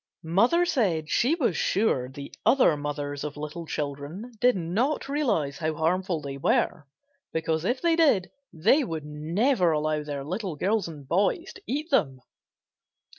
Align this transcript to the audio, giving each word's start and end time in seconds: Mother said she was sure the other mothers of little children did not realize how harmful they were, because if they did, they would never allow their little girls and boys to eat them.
Mother 0.23 0.65
said 0.65 1.11
she 1.11 1.35
was 1.35 1.55
sure 1.55 2.09
the 2.09 2.33
other 2.43 2.75
mothers 2.75 3.23
of 3.23 3.37
little 3.37 3.67
children 3.67 4.31
did 4.39 4.55
not 4.55 5.07
realize 5.07 5.59
how 5.59 5.75
harmful 5.75 6.21
they 6.21 6.37
were, 6.37 6.87
because 7.31 7.65
if 7.65 7.83
they 7.83 7.95
did, 7.95 8.31
they 8.51 8.83
would 8.83 9.05
never 9.05 9.71
allow 9.71 10.01
their 10.03 10.23
little 10.23 10.55
girls 10.55 10.87
and 10.87 11.07
boys 11.07 11.53
to 11.53 11.61
eat 11.67 11.91
them. 11.91 12.19